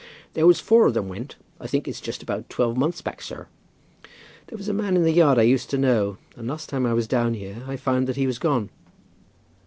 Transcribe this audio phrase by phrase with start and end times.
[0.33, 3.45] "There was four of them went, I think it's just about twelve months back, sir."
[4.47, 6.93] "There was a man in the yard I used to know, and last time I
[6.95, 8.71] was down here, I found that he was gone."